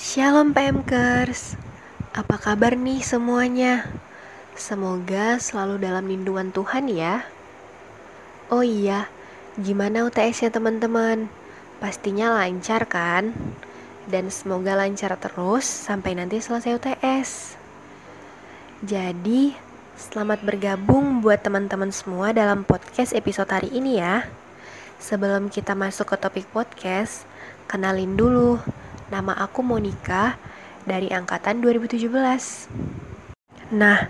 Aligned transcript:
Shalom 0.00 0.56
PMKers 0.56 1.60
Apa 2.16 2.40
kabar 2.40 2.72
nih 2.72 3.04
semuanya? 3.04 3.84
Semoga 4.56 5.36
selalu 5.36 5.76
dalam 5.76 6.08
lindungan 6.08 6.48
Tuhan 6.56 6.88
ya 6.88 7.28
Oh 8.48 8.64
iya, 8.64 9.12
gimana 9.60 10.08
UTS 10.08 10.48
ya 10.48 10.50
teman-teman? 10.56 11.28
Pastinya 11.84 12.32
lancar 12.32 12.88
kan? 12.88 13.36
Dan 14.08 14.32
semoga 14.32 14.72
lancar 14.72 15.20
terus 15.20 15.68
sampai 15.68 16.16
nanti 16.16 16.40
selesai 16.40 16.80
UTS 16.80 17.60
Jadi, 18.80 19.52
selamat 20.00 20.48
bergabung 20.48 21.20
buat 21.20 21.44
teman-teman 21.44 21.92
semua 21.92 22.32
dalam 22.32 22.64
podcast 22.64 23.12
episode 23.12 23.52
hari 23.52 23.68
ini 23.68 24.00
ya 24.00 24.24
Sebelum 24.96 25.52
kita 25.52 25.76
masuk 25.76 26.08
ke 26.08 26.16
topik 26.16 26.48
podcast, 26.56 27.28
kenalin 27.68 28.16
dulu 28.16 28.64
Nama 29.10 29.34
aku 29.42 29.66
Monica 29.66 30.38
dari 30.86 31.10
angkatan 31.10 31.58
2017. 31.58 32.06
Nah, 33.74 34.06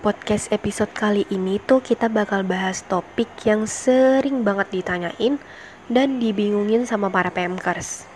podcast 0.00 0.48
episode 0.48 0.88
kali 0.96 1.28
ini 1.28 1.60
tuh 1.60 1.84
kita 1.84 2.08
bakal 2.08 2.40
bahas 2.48 2.80
topik 2.88 3.28
yang 3.44 3.68
sering 3.68 4.40
banget 4.40 4.80
ditanyain 4.80 5.36
dan 5.92 6.16
dibingungin 6.16 6.88
sama 6.88 7.12
para 7.12 7.28
PMKers. 7.28 8.08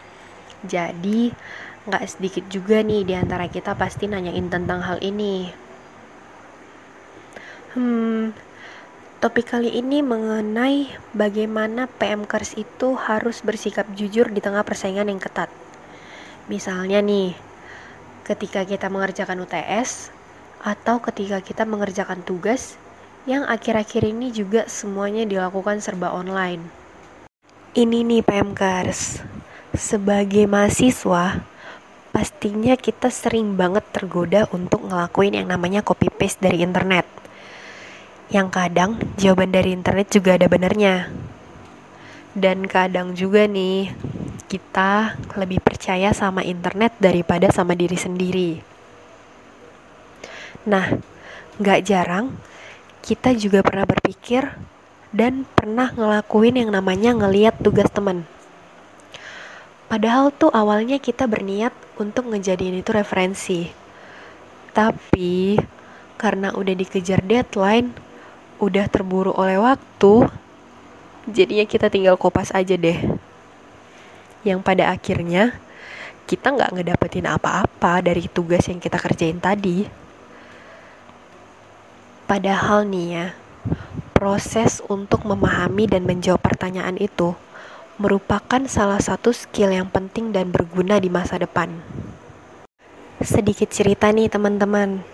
Jadi, 0.64 1.28
nggak 1.84 2.04
sedikit 2.08 2.48
juga 2.48 2.80
nih 2.80 3.04
di 3.04 3.12
antara 3.12 3.44
kita 3.44 3.76
pasti 3.76 4.08
nanyain 4.08 4.48
tentang 4.48 4.80
hal 4.80 5.04
ini. 5.04 5.52
Hmm, 7.76 8.32
topik 9.20 9.52
kali 9.52 9.76
ini 9.76 10.00
mengenai 10.00 10.88
bagaimana 11.12 11.84
PMKers 11.84 12.56
itu 12.56 12.96
harus 12.96 13.44
bersikap 13.44 13.84
jujur 13.92 14.32
di 14.32 14.40
tengah 14.40 14.64
persaingan 14.64 15.12
yang 15.12 15.20
ketat. 15.20 15.52
Misalnya 16.44 17.00
nih, 17.00 17.32
ketika 18.28 18.68
kita 18.68 18.92
mengerjakan 18.92 19.40
UTS 19.48 20.12
atau 20.60 21.00
ketika 21.00 21.40
kita 21.40 21.64
mengerjakan 21.64 22.20
tugas 22.20 22.76
yang 23.24 23.48
akhir-akhir 23.48 24.04
ini 24.04 24.28
juga 24.28 24.68
semuanya 24.68 25.24
dilakukan 25.24 25.80
serba 25.80 26.12
online. 26.12 26.68
Ini 27.72 28.04
nih 28.04 28.20
PMKers, 28.20 29.24
sebagai 29.72 30.44
mahasiswa, 30.44 31.40
pastinya 32.12 32.76
kita 32.76 33.08
sering 33.08 33.56
banget 33.56 33.88
tergoda 33.88 34.44
untuk 34.52 34.84
ngelakuin 34.84 35.40
yang 35.40 35.48
namanya 35.48 35.80
copy 35.80 36.12
paste 36.12 36.44
dari 36.44 36.60
internet. 36.60 37.08
Yang 38.28 38.48
kadang 38.52 38.90
jawaban 39.16 39.48
dari 39.48 39.72
internet 39.72 40.12
juga 40.12 40.36
ada 40.36 40.44
benernya. 40.44 41.08
Dan 42.36 42.68
kadang 42.68 43.16
juga 43.16 43.48
nih, 43.48 43.96
kita 44.54 45.18
lebih 45.34 45.58
percaya 45.58 46.14
sama 46.14 46.46
internet 46.46 46.94
daripada 47.02 47.50
sama 47.50 47.74
diri 47.74 47.98
sendiri. 47.98 48.62
Nah, 50.70 50.94
gak 51.58 51.82
jarang 51.82 52.30
kita 53.02 53.34
juga 53.34 53.66
pernah 53.66 53.82
berpikir 53.82 54.46
dan 55.10 55.42
pernah 55.58 55.90
ngelakuin 55.90 56.62
yang 56.62 56.70
namanya 56.70 57.18
ngeliat 57.18 57.58
tugas 57.58 57.90
teman. 57.90 58.22
Padahal 59.90 60.30
tuh 60.30 60.54
awalnya 60.54 61.02
kita 61.02 61.26
berniat 61.26 61.74
untuk 61.98 62.30
ngejadiin 62.30 62.78
itu 62.78 62.94
referensi. 62.94 63.74
Tapi 64.70 65.58
karena 66.14 66.54
udah 66.54 66.74
dikejar 66.78 67.26
deadline, 67.26 67.90
udah 68.62 68.86
terburu 68.86 69.34
oleh 69.34 69.58
waktu, 69.58 70.30
jadinya 71.26 71.66
kita 71.66 71.90
tinggal 71.90 72.14
kopas 72.14 72.54
aja 72.54 72.78
deh 72.78 73.23
yang 74.44 74.60
pada 74.60 74.92
akhirnya 74.92 75.56
kita 76.24 76.52
nggak 76.52 76.72
ngedapetin 76.76 77.28
apa-apa 77.28 78.00
dari 78.04 78.28
tugas 78.28 78.64
yang 78.68 78.80
kita 78.80 78.96
kerjain 78.96 79.40
tadi. 79.40 79.88
Padahal 82.24 82.88
nih 82.88 83.08
ya 83.12 83.26
proses 84.16 84.80
untuk 84.88 85.24
memahami 85.28 85.84
dan 85.84 86.08
menjawab 86.08 86.40
pertanyaan 86.40 86.96
itu 86.96 87.36
merupakan 88.00 88.64
salah 88.68 89.00
satu 89.00 89.32
skill 89.32 89.72
yang 89.72 89.88
penting 89.92 90.32
dan 90.32 90.48
berguna 90.48 90.96
di 90.96 91.12
masa 91.12 91.36
depan. 91.36 91.68
Sedikit 93.20 93.68
cerita 93.68 94.08
nih 94.08 94.32
teman-teman. 94.32 95.04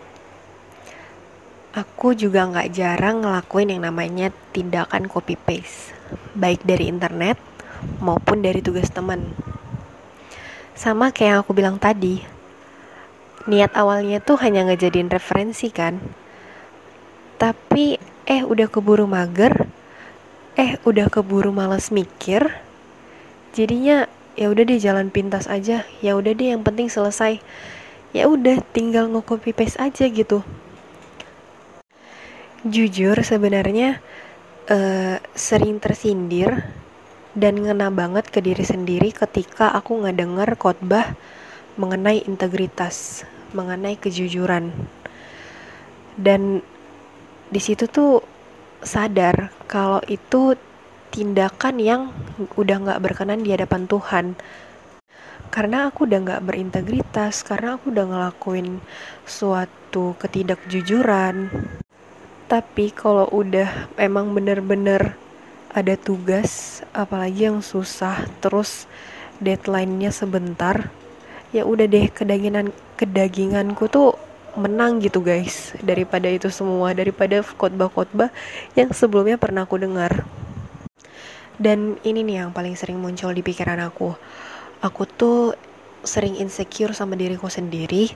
Aku 1.71 2.19
juga 2.19 2.47
nggak 2.51 2.71
jarang 2.75 3.23
ngelakuin 3.23 3.71
yang 3.71 3.83
namanya 3.87 4.35
tindakan 4.51 5.07
copy 5.07 5.39
paste 5.39 5.95
baik 6.35 6.67
dari 6.67 6.91
internet 6.91 7.39
maupun 8.01 8.43
dari 8.43 8.65
tugas 8.65 8.89
teman. 8.91 9.33
Sama 10.75 11.13
kayak 11.13 11.29
yang 11.29 11.39
aku 11.45 11.53
bilang 11.53 11.77
tadi, 11.77 12.25
niat 13.45 13.77
awalnya 13.77 14.21
tuh 14.21 14.41
hanya 14.41 14.65
ngejadiin 14.65 15.13
referensi 15.13 15.69
kan. 15.69 16.01
Tapi 17.37 18.01
eh 18.25 18.43
udah 18.45 18.69
keburu 18.69 19.05
mager, 19.05 19.69
eh 20.57 20.77
udah 20.85 21.13
keburu 21.13 21.53
males 21.53 21.93
mikir. 21.93 22.49
Jadinya 23.53 24.09
ya 24.37 24.49
udah 24.49 24.63
deh 24.65 24.81
jalan 24.81 25.13
pintas 25.13 25.49
aja, 25.49 25.85
ya 26.01 26.13
udah 26.17 26.33
deh 26.33 26.57
yang 26.57 26.65
penting 26.65 26.89
selesai. 26.89 27.41
Ya 28.11 28.27
udah 28.27 28.59
tinggal 28.75 29.07
nge-copy 29.07 29.55
aja 29.55 30.05
gitu. 30.11 30.43
Jujur 32.67 33.17
sebenarnya 33.23 34.03
uh, 34.69 35.17
sering 35.33 35.81
tersindir 35.81 36.67
dan 37.39 37.63
ngena 37.63 37.95
banget 37.95 38.27
ke 38.27 38.43
diri 38.43 38.67
sendiri 38.67 39.15
ketika 39.15 39.71
aku 39.71 40.03
ngedenger 40.03 40.59
khotbah 40.59 41.15
mengenai 41.79 42.27
integritas, 42.27 43.23
mengenai 43.55 43.95
kejujuran. 43.95 44.75
Dan 46.19 46.61
di 47.51 47.61
situ 47.63 47.87
tuh 47.87 48.21
sadar 48.83 49.55
kalau 49.71 50.03
itu 50.11 50.59
tindakan 51.11 51.77
yang 51.79 52.03
udah 52.55 52.77
nggak 52.83 53.03
berkenan 53.03 53.43
di 53.43 53.55
hadapan 53.55 53.87
Tuhan. 53.87 54.27
Karena 55.51 55.91
aku 55.91 56.07
udah 56.07 56.19
nggak 56.23 56.45
berintegritas, 56.47 57.43
karena 57.43 57.75
aku 57.75 57.91
udah 57.91 58.07
ngelakuin 58.07 58.79
suatu 59.27 60.15
ketidakjujuran. 60.23 61.51
Tapi 62.47 62.95
kalau 62.95 63.27
udah 63.35 63.91
emang 63.99 64.31
bener-bener 64.31 65.19
ada 65.71 65.95
tugas 65.95 66.83
apalagi 66.91 67.47
yang 67.47 67.63
susah 67.63 68.27
terus 68.43 68.91
deadline-nya 69.39 70.11
sebentar 70.11 70.91
ya 71.55 71.63
udah 71.67 71.87
deh 71.87 72.11
kedagingan 72.11 72.75
kedaginganku 72.99 73.87
tuh 73.87 74.19
menang 74.59 74.99
gitu 74.99 75.23
guys 75.23 75.79
daripada 75.79 76.27
itu 76.27 76.51
semua 76.51 76.91
daripada 76.91 77.39
khotbah-khotbah 77.43 78.35
yang 78.75 78.91
sebelumnya 78.91 79.39
pernah 79.39 79.63
aku 79.63 79.79
dengar. 79.79 80.27
Dan 81.61 82.01
ini 82.03 82.25
nih 82.25 82.47
yang 82.47 82.51
paling 82.57 82.75
sering 82.75 82.99
muncul 82.99 83.31
di 83.37 83.45
pikiran 83.45 83.79
aku. 83.85 84.17
Aku 84.81 85.05
tuh 85.05 85.53
sering 86.01 86.41
insecure 86.41 86.97
sama 86.97 87.15
diriku 87.15 87.53
sendiri 87.53 88.09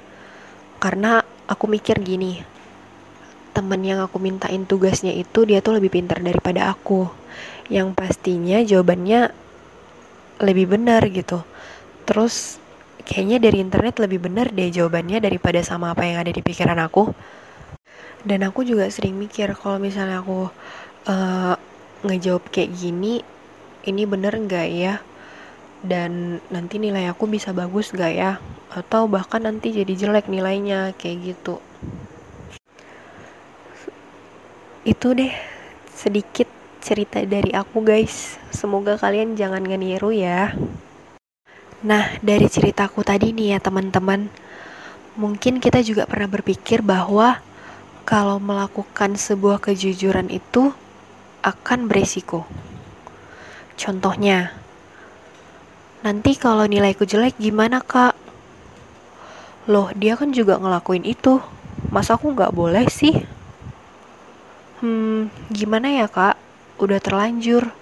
karena 0.80 1.20
aku 1.44 1.68
mikir 1.68 2.00
gini 2.00 2.40
temen 3.54 3.80
yang 3.86 4.02
aku 4.02 4.18
mintain 4.18 4.66
tugasnya 4.66 5.14
itu 5.14 5.46
dia 5.46 5.62
tuh 5.62 5.78
lebih 5.78 5.94
pintar 5.94 6.18
daripada 6.18 6.74
aku. 6.74 7.06
Yang 7.70 7.94
pastinya 7.94 8.58
jawabannya 8.60 9.30
lebih 10.42 10.74
benar 10.74 11.06
gitu. 11.08 11.46
Terus 12.02 12.58
kayaknya 13.06 13.38
dari 13.38 13.62
internet 13.62 14.02
lebih 14.02 14.26
benar 14.26 14.50
deh 14.50 14.68
jawabannya 14.74 15.22
daripada 15.22 15.62
sama 15.62 15.94
apa 15.94 16.02
yang 16.02 16.26
ada 16.26 16.34
di 16.34 16.42
pikiran 16.42 16.76
aku. 16.82 17.14
Dan 18.26 18.42
aku 18.42 18.66
juga 18.66 18.90
sering 18.90 19.14
mikir 19.14 19.54
kalau 19.54 19.78
misalnya 19.78 20.18
aku 20.18 20.50
uh, 21.06 21.54
ngejawab 22.02 22.50
kayak 22.50 22.74
gini 22.74 23.22
ini 23.86 24.02
bener 24.04 24.34
nggak 24.34 24.68
ya? 24.74 24.98
Dan 25.84 26.42
nanti 26.50 26.80
nilai 26.80 27.12
aku 27.12 27.28
bisa 27.28 27.52
bagus 27.52 27.92
gak 27.92 28.16
ya? 28.16 28.40
Atau 28.72 29.04
bahkan 29.04 29.44
nanti 29.44 29.68
jadi 29.68 29.92
jelek 29.92 30.32
nilainya 30.32 30.96
kayak 30.96 31.36
gitu 31.36 31.60
itu 34.84 35.16
deh 35.16 35.32
sedikit 35.88 36.44
cerita 36.84 37.24
dari 37.24 37.56
aku 37.56 37.80
guys. 37.80 38.36
Semoga 38.52 39.00
kalian 39.00 39.32
jangan 39.32 39.64
ngeniru 39.64 40.12
ya. 40.12 40.52
Nah 41.80 42.20
dari 42.20 42.44
ceritaku 42.52 43.00
tadi 43.00 43.32
nih 43.32 43.56
ya 43.56 43.58
teman-teman. 43.64 44.28
Mungkin 45.16 45.64
kita 45.64 45.80
juga 45.80 46.04
pernah 46.04 46.28
berpikir 46.28 46.84
bahwa 46.84 47.40
kalau 48.04 48.36
melakukan 48.36 49.16
sebuah 49.16 49.64
kejujuran 49.64 50.28
itu 50.28 50.76
akan 51.40 51.88
beresiko. 51.88 52.44
Contohnya 53.80 54.52
nanti 56.04 56.36
kalau 56.36 56.68
nilaiku 56.68 57.08
jelek 57.08 57.40
gimana 57.40 57.80
kak? 57.80 58.12
Loh 59.64 59.88
dia 59.96 60.20
kan 60.20 60.36
juga 60.36 60.60
ngelakuin 60.60 61.08
itu. 61.08 61.40
Masa 61.88 62.20
aku 62.20 62.36
nggak 62.36 62.52
boleh 62.52 62.84
sih 62.92 63.24
hmm, 64.84 65.48
gimana 65.48 65.88
ya 65.88 66.06
kak? 66.12 66.36
Udah 66.76 67.00
terlanjur. 67.00 67.72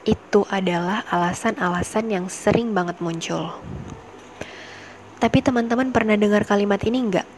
itu 0.00 0.48
adalah 0.48 1.04
alasan-alasan 1.12 2.08
yang 2.08 2.26
sering 2.32 2.72
banget 2.72 2.96
muncul. 3.04 3.52
Tapi 5.20 5.38
teman-teman 5.44 5.92
pernah 5.92 6.16
dengar 6.16 6.48
kalimat 6.48 6.80
ini 6.88 6.98
enggak? 7.04 7.28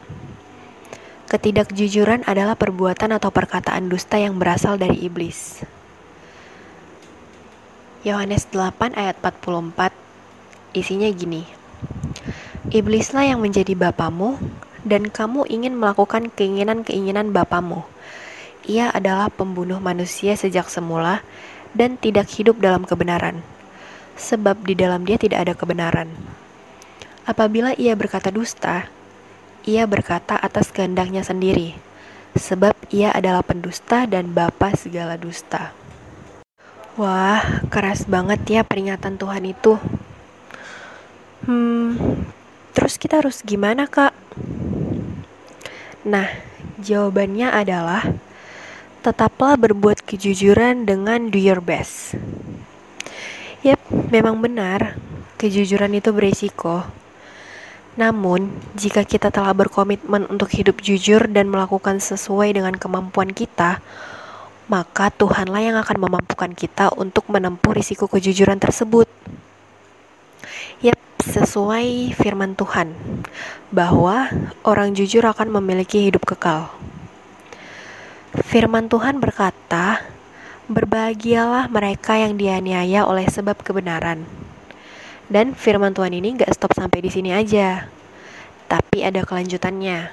Ketidakjujuran 1.27 2.23
adalah 2.23 2.55
perbuatan 2.55 3.19
atau 3.19 3.35
perkataan 3.35 3.91
dusta 3.91 4.15
yang 4.15 4.39
berasal 4.39 4.79
dari 4.79 4.95
iblis. 5.03 5.59
Yohanes 8.07 8.47
8 8.47 8.95
ayat 8.95 9.19
44 9.19 9.91
isinya 10.71 11.11
gini. 11.11 11.43
Iblislah 12.71 13.27
yang 13.27 13.43
menjadi 13.43 13.75
bapamu 13.75 14.39
dan 14.83 15.11
kamu 15.11 15.47
ingin 15.47 15.75
melakukan 15.75 16.31
keinginan-keinginan 16.31 17.31
bapamu. 17.31 17.83
Ia 18.63 18.91
adalah 18.95 19.27
pembunuh 19.27 19.83
manusia 19.83 20.35
sejak 20.39 20.71
semula 20.71 21.19
dan 21.75 21.99
tidak 21.99 22.31
hidup 22.31 22.59
dalam 22.63 22.87
kebenaran. 22.87 23.43
Sebab 24.15 24.63
di 24.63 24.77
dalam 24.77 25.03
dia 25.03 25.19
tidak 25.19 25.49
ada 25.49 25.53
kebenaran. 25.57 26.07
Apabila 27.27 27.75
ia 27.75 27.95
berkata 27.95 28.29
dusta, 28.29 28.87
ia 29.63 29.87
berkata 29.87 30.35
atas 30.35 30.75
kehendaknya 30.75 31.23
sendiri, 31.23 31.75
sebab 32.35 32.75
ia 32.91 33.15
adalah 33.15 33.41
pendusta 33.41 34.03
dan 34.03 34.35
bapa 34.35 34.75
segala 34.75 35.15
dusta. 35.15 35.71
Wah, 36.93 37.63
keras 37.73 38.05
banget 38.05 38.43
ya 38.45 38.61
peringatan 38.61 39.17
Tuhan 39.17 39.49
itu. 39.49 39.81
Hmm, 41.47 41.97
terus 42.77 43.01
kita 43.01 43.23
harus 43.23 43.41
gimana, 43.41 43.89
Kak? 43.89 44.13
Nah, 46.03 46.27
jawabannya 46.79 47.51
adalah 47.51 48.03
tetaplah 49.03 49.55
berbuat 49.59 50.03
kejujuran 50.03 50.87
dengan 50.87 51.31
do 51.31 51.39
your 51.39 51.59
best. 51.59 52.15
Yap, 53.63 53.79
memang 54.11 54.39
benar, 54.43 54.99
kejujuran 55.39 55.95
itu 55.95 56.11
berisiko 56.11 56.83
namun, 57.93 58.49
jika 58.73 59.05
kita 59.05 59.29
telah 59.29 59.53
berkomitmen 59.53 60.25
untuk 60.25 60.49
hidup 60.49 60.81
jujur 60.81 61.29
dan 61.29 61.45
melakukan 61.45 62.01
sesuai 62.01 62.57
dengan 62.57 62.73
kemampuan 62.73 63.29
kita, 63.29 63.85
maka 64.65 65.13
Tuhanlah 65.13 65.61
yang 65.61 65.77
akan 65.77 66.01
memampukan 66.01 66.57
kita 66.57 66.89
untuk 66.97 67.29
menempuh 67.29 67.69
risiko 67.69 68.09
kejujuran 68.09 68.57
tersebut. 68.57 69.05
Yap, 70.81 70.97
sesuai 71.23 72.11
firman 72.19 72.59
Tuhan, 72.59 72.91
bahwa 73.71 74.27
orang 74.67 74.91
jujur 74.91 75.23
akan 75.23 75.55
memiliki 75.55 76.03
hidup 76.03 76.27
kekal. 76.27 76.67
Firman 78.33 78.91
Tuhan 78.91 79.23
berkata, 79.23 80.03
"Berbahagialah 80.67 81.71
mereka 81.71 82.19
yang 82.19 82.35
dianiaya 82.35 83.07
oleh 83.07 83.23
sebab 83.29 83.55
kebenaran." 83.63 84.27
Dan 85.31 85.55
firman 85.55 85.95
Tuhan 85.95 86.11
ini 86.11 86.35
gak 86.35 86.51
stop 86.51 86.75
sampai 86.75 86.99
di 86.99 87.09
sini 87.09 87.31
aja, 87.31 87.87
tapi 88.67 89.01
ada 89.01 89.23
kelanjutannya. 89.23 90.11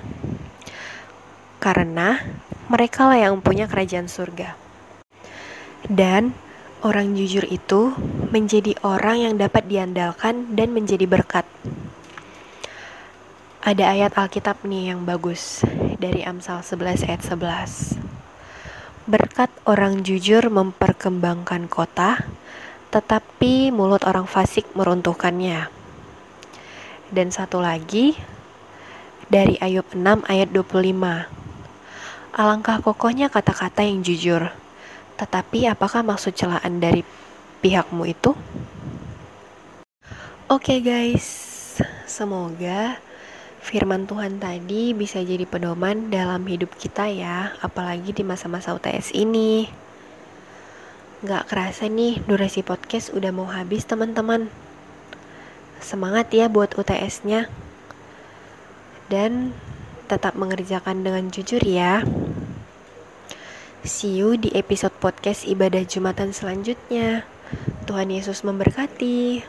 Karena 1.58 2.22
mereka 2.70 3.10
lah 3.10 3.18
yang 3.18 3.42
punya 3.42 3.66
kerajaan 3.66 4.06
surga. 4.06 4.54
Dan 5.84 6.32
orang 6.80 7.12
jujur 7.12 7.44
itu 7.44 7.92
menjadi 8.32 8.72
orang 8.80 9.28
yang 9.28 9.34
dapat 9.36 9.68
diandalkan 9.68 10.56
dan 10.56 10.72
menjadi 10.72 11.04
berkat. 11.04 11.44
Ada 13.60 13.92
ayat 13.92 14.16
Alkitab 14.16 14.64
nih 14.64 14.96
yang 14.96 15.04
bagus 15.04 15.60
dari 16.00 16.24
Amsal 16.24 16.64
11 16.64 17.04
ayat 17.04 17.20
11. 17.20 18.00
Berkat 19.04 19.52
orang 19.68 20.00
jujur 20.00 20.48
memperkembangkan 20.48 21.68
kota, 21.68 22.24
tetapi 22.88 23.68
mulut 23.68 24.00
orang 24.08 24.24
fasik 24.24 24.64
meruntuhkannya. 24.72 25.68
Dan 27.12 27.28
satu 27.28 27.60
lagi 27.60 28.16
dari 29.28 29.60
Ayub 29.60 29.84
6 29.92 30.24
ayat 30.24 30.48
25. 30.48 31.28
Alangkah 32.32 32.80
kokohnya 32.80 33.28
kata-kata 33.28 33.84
yang 33.84 34.00
jujur. 34.00 34.59
Tetapi 35.20 35.68
apakah 35.68 36.00
maksud 36.00 36.32
celaan 36.32 36.80
dari 36.80 37.04
pihakmu 37.60 38.08
itu? 38.08 38.32
Oke 40.48 40.80
okay 40.80 40.80
guys, 40.80 41.28
semoga 42.08 42.96
firman 43.60 44.08
Tuhan 44.08 44.40
tadi 44.40 44.96
bisa 44.96 45.20
jadi 45.20 45.44
pedoman 45.44 46.08
dalam 46.08 46.48
hidup 46.48 46.72
kita 46.80 47.06
ya, 47.12 47.52
apalagi 47.60 48.16
di 48.16 48.24
masa-masa 48.24 48.72
UTS 48.72 49.12
ini. 49.12 49.68
Gak 51.20 51.52
kerasa 51.52 51.84
nih 51.84 52.24
durasi 52.24 52.64
podcast 52.64 53.12
udah 53.12 53.28
mau 53.28 53.44
habis 53.44 53.84
teman-teman. 53.84 54.48
Semangat 55.84 56.32
ya 56.32 56.48
buat 56.48 56.72
UTS-nya. 56.80 57.52
Dan 59.12 59.52
tetap 60.08 60.32
mengerjakan 60.32 61.04
dengan 61.04 61.28
jujur 61.28 61.60
ya. 61.60 62.00
See 63.80 64.20
you 64.20 64.36
di 64.36 64.52
episode 64.52 64.92
podcast 65.00 65.48
ibadah 65.48 65.88
Jumatan 65.88 66.36
selanjutnya. 66.36 67.24
Tuhan 67.88 68.12
Yesus 68.12 68.44
memberkati. 68.44 69.40